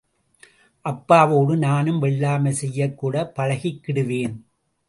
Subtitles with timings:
[0.85, 4.35] அப்பாவோடு நானும் வெள்ளாமை செய்யக் கூடப் பழகிக்கிடுவேன்.